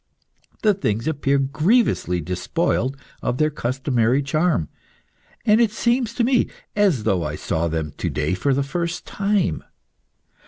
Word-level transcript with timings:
The 0.63 0.73
things 0.73 1.07
appear 1.07 1.37
grievously 1.37 2.21
despoiled 2.21 2.97
of 3.21 3.37
their 3.37 3.51
customary 3.51 4.23
charm, 4.23 4.67
and 5.45 5.61
it 5.61 5.69
seems 5.69 6.15
to 6.15 6.23
me 6.23 6.49
as 6.75 7.03
though 7.03 7.23
I 7.23 7.35
saw 7.35 7.67
them 7.67 7.93
to 7.99 8.09
day 8.09 8.33
for 8.33 8.51
the 8.51 8.63
first 8.63 9.05
time. 9.05 9.63